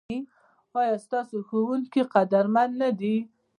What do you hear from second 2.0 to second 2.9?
قدرمن